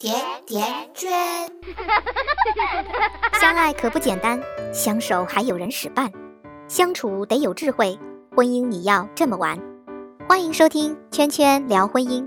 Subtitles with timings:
[0.00, 0.14] 甜
[0.46, 1.10] 甜圈，
[3.38, 4.40] 相爱可不简单，
[4.72, 6.10] 相守还有人使绊，
[6.68, 7.98] 相处得有智慧，
[8.34, 9.60] 婚姻你要这么玩。
[10.26, 12.22] 欢迎收听《圈圈聊婚姻》，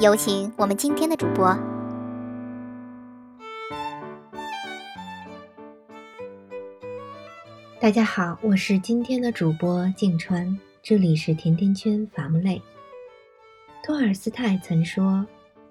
[0.00, 1.54] 有请我们今天的主播。
[7.78, 12.62] 大家好，我是今天的主播静川，这里是甜甜圈伐木累。
[13.82, 15.26] 托尔斯泰曾说。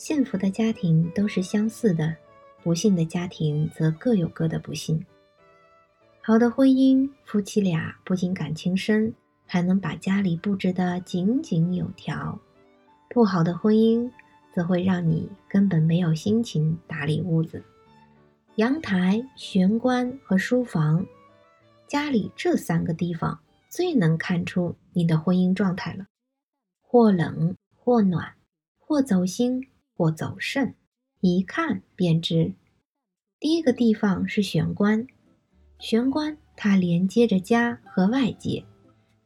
[0.00, 2.16] 幸福的家庭都是相似的，
[2.62, 5.04] 不幸的家庭则各有各的不幸。
[6.22, 9.12] 好的婚姻，夫妻俩不仅感情深，
[9.44, 12.40] 还能把家里布置得井井有条；
[13.10, 14.10] 不好的婚姻，
[14.54, 17.62] 则会让你根本没有心情打理屋子。
[18.54, 21.04] 阳台、玄关和书房，
[21.86, 26.06] 家里这三个地方最能看出你的婚姻状态了，
[26.80, 28.32] 或冷或暖，
[28.78, 29.62] 或走心。
[30.00, 30.74] 或走肾，
[31.20, 32.54] 一看便知。
[33.38, 35.06] 第一个地方是玄关，
[35.78, 38.64] 玄关它连接着家和外界。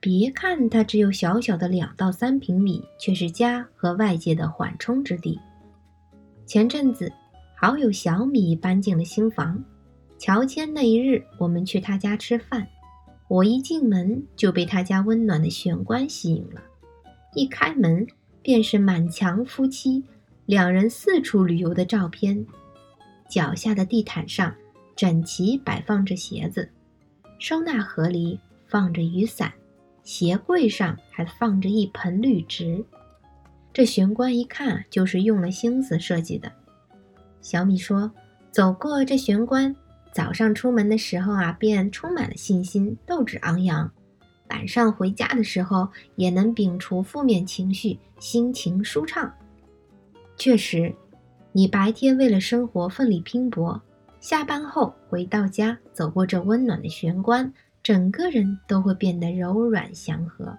[0.00, 5.38] 别看它只有小小的两到三平米，却是家和外界的缓冲之地。
[6.46, 7.12] 前阵子，
[7.54, 9.62] 好友小米搬进了新房，
[10.16, 12.66] 乔迁那一日，我们去他家吃饭，
[13.28, 16.62] 我一进门就被他家温暖的玄关吸引了，
[17.34, 18.06] 一开门
[18.40, 20.02] 便是满墙夫妻。
[20.52, 22.46] 两人四处旅游的照片，
[23.26, 24.54] 脚下的地毯上
[24.94, 26.68] 整齐摆放着鞋子，
[27.38, 29.50] 收纳盒里放着雨伞，
[30.02, 32.84] 鞋柜上还放着一盆绿植。
[33.72, 36.52] 这玄关一看就是用了心思设计的。
[37.40, 38.12] 小米说
[38.52, 39.74] ：“走过这玄关，
[40.12, 43.88] 早上出门的时候啊，便充满了信心，斗志昂扬；
[44.50, 49.32] 晚上回家的时候，也能摒除负面情绪，心情舒畅。”
[50.42, 50.92] 确实，
[51.52, 53.80] 你白天为了生活奋力拼搏，
[54.18, 60.52] 下班后回到家，走过这温暖的玄关，整个人都会变得柔软祥和。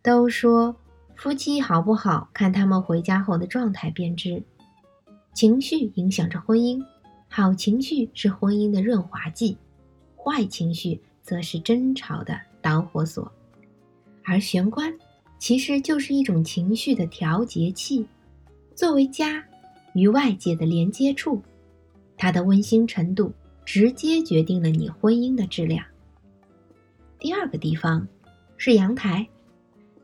[0.00, 0.76] 都说
[1.16, 4.40] 夫妻好不好，看他们回家后的状态便知。
[5.34, 6.80] 情绪影响着婚姻，
[7.26, 9.58] 好情绪是婚姻的润滑剂，
[10.16, 13.28] 坏情绪则是争吵的导火索。
[14.22, 14.96] 而玄关
[15.36, 18.06] 其实就是一种情绪的调节器。
[18.74, 19.44] 作为家
[19.94, 21.42] 与外界的连接处，
[22.16, 23.32] 它的温馨程度
[23.64, 25.84] 直接决定了你婚姻的质量。
[27.18, 28.06] 第二个地方
[28.56, 29.26] 是阳台。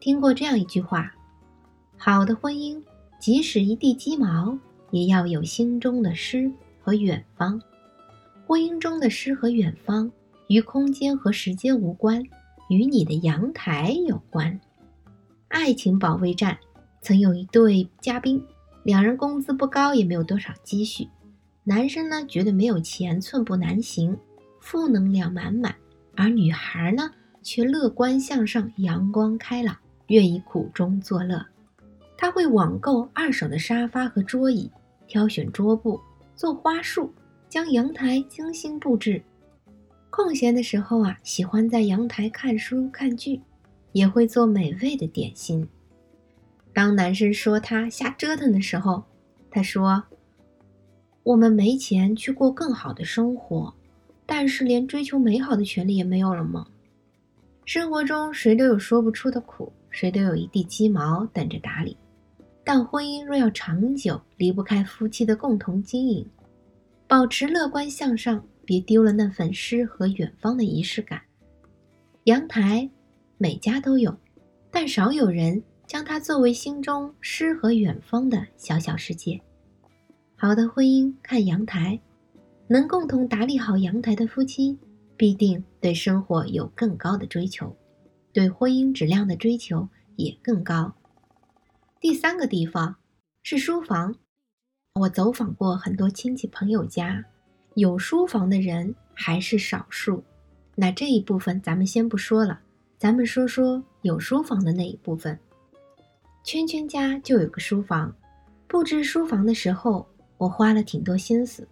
[0.00, 1.14] 听过这样一句话：
[1.96, 2.82] 好的婚姻，
[3.18, 4.58] 即使一地鸡毛，
[4.90, 6.50] 也要有心中的诗
[6.80, 7.60] 和远方。
[8.46, 10.10] 婚姻中的诗和远方，
[10.48, 12.22] 与空间和时间无关，
[12.68, 14.60] 与你的阳台有关。
[15.48, 16.58] 爱情保卫战
[17.00, 18.42] 曾有一对嘉宾。
[18.84, 21.08] 两人工资不高，也没有多少积蓄。
[21.64, 24.16] 男生呢觉得没有钱寸步难行，
[24.60, 25.72] 负能量满满；
[26.14, 27.10] 而女孩呢
[27.42, 29.74] 却乐观向上，阳光开朗，
[30.08, 31.44] 愿意苦中作乐。
[32.18, 34.70] 她会网购二手的沙发和桌椅，
[35.06, 35.98] 挑选桌布，
[36.36, 37.10] 做花束，
[37.48, 39.22] 将阳台精心布置。
[40.10, 43.40] 空闲的时候啊，喜欢在阳台看书看剧，
[43.92, 45.66] 也会做美味的点心。
[46.74, 49.04] 当男生说他瞎折腾的时候，
[49.48, 50.02] 他说
[51.22, 53.72] ：“我们没钱去过更好的生活，
[54.26, 56.66] 但是连追求美好的权利也没有了吗？”
[57.64, 61.96] 生活中谁都有说不出的苦，谁都有一地鸡毛等着打理。
[62.64, 66.26] 但婚姻若要长久，离不开夫妻的共同经营。
[67.06, 71.20] 保持乐观向上，别丢了那份诗和远方的仪式感。
[72.24, 72.90] 阳台，
[73.38, 74.14] 每家都有，
[74.70, 75.62] 但少有人。
[75.86, 79.40] 将它作为心中诗和远方的小小世界。
[80.36, 82.00] 好的婚姻看阳台，
[82.66, 84.78] 能共同打理好阳台的夫妻，
[85.16, 87.74] 必定对生活有更高的追求，
[88.32, 90.92] 对婚姻质量的追求也更高。
[92.00, 92.96] 第三个地方
[93.42, 94.14] 是书房。
[95.00, 97.24] 我走访过很多亲戚朋友家，
[97.74, 100.22] 有书房的人还是少数。
[100.76, 102.60] 那这一部分咱们先不说了，
[102.98, 105.38] 咱们说说有书房的那一部分。
[106.44, 108.14] 圈圈家就有个书房，
[108.68, 110.06] 布置书房的时候，
[110.36, 111.66] 我花了挺多心思。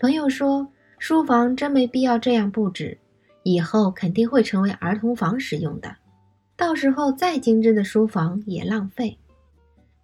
[0.00, 0.66] 朋友说，
[0.98, 2.98] 书房真没必要这样布置，
[3.44, 5.94] 以后肯定会成为儿童房使用的，
[6.56, 9.16] 到时候再精致的书房也浪费。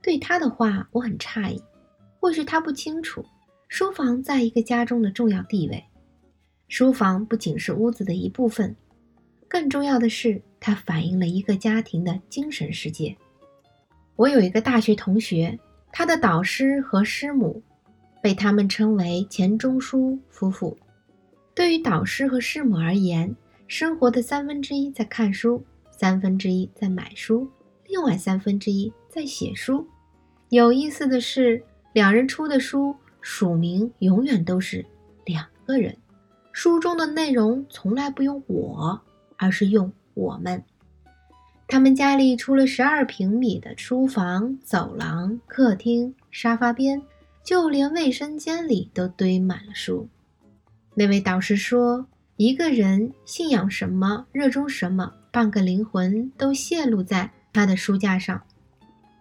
[0.01, 1.61] 对他的话，我很诧异，
[2.21, 3.25] 或许他不清楚
[3.67, 5.83] 书房在一个家中的重要地位。
[6.69, 8.77] 书房不仅是屋子的一部分，
[9.49, 13.17] 更重要的是，它反映了一个家庭的精神世界。
[14.23, 15.59] 我有一个大学同学，
[15.91, 17.61] 他的导师和师母
[18.23, 20.79] 被他们称为钱钟书夫妇。
[21.57, 23.35] 对于导师和师母而言，
[23.67, 25.61] 生活的三分之一在看书，
[25.91, 27.51] 三分之一在买书，
[27.89, 29.85] 另外三分之一在写书。
[30.51, 31.61] 有意思的是，
[31.93, 34.87] 两人出的书署名永远都是
[35.25, 35.97] 两个人，
[36.53, 39.01] 书中的内容从来不用“我”，
[39.37, 40.63] 而是用“我们”。
[41.69, 47.01] 他们家里除了十二平米的书房、走廊、客厅、沙发边，
[47.43, 50.07] 就连卫生间里都堆满了书。
[50.95, 52.07] 那位导师说
[52.37, 58.43] ：“一个人信仰什么，热衷什么，半个灵魂都泄露在他的书架上。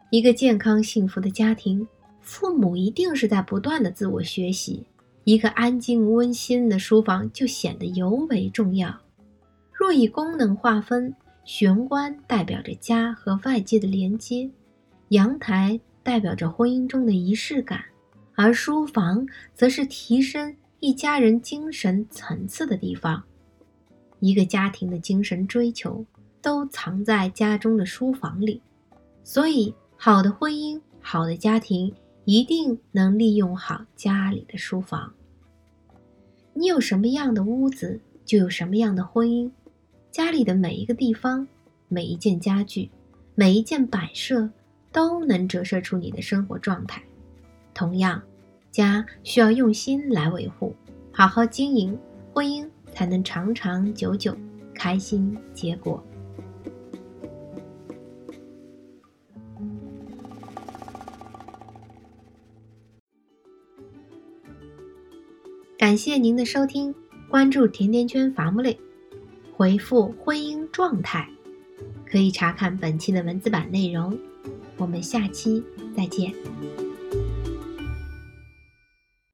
[0.10, 1.88] 一个健康幸福的家庭，
[2.20, 4.86] 父母一定是在不断的自我学习。
[5.24, 8.94] 一个安静温馨的书房就显得尤为重要。
[9.72, 14.50] 若以功能划分，玄关代表着家和外界的连接，
[15.10, 17.84] 阳台代表着婚姻中的仪式感，
[18.36, 23.24] 而书房则是提升。”一家人精神层次的地方，
[24.20, 26.04] 一个家庭的精神追求
[26.42, 28.60] 都藏在家中的书房里，
[29.24, 31.94] 所以好的婚姻、好的家庭
[32.26, 35.14] 一定能利用好家里的书房。
[36.56, 39.52] 你有什么样的屋子，就有什么样的婚姻。
[40.12, 41.48] 家里的每一个地方、
[41.88, 42.90] 每一件家具、
[43.34, 44.50] 每一件摆设，
[44.92, 47.02] 都能折射出你的生活状态。
[47.74, 48.22] 同样。
[48.72, 50.74] 家需要用心来维护，
[51.12, 52.00] 好好经营，
[52.34, 54.34] 婚姻才能长长久久，
[54.74, 56.02] 开心结果。
[65.78, 66.96] 感谢您的收听，
[67.30, 68.80] 关注甜甜圈伐木累，
[69.62, 71.30] 回复“婚姻状态”，
[72.04, 74.18] 可以查看本期的文字版内容。
[74.78, 75.64] 我们下期
[75.96, 76.34] 再见。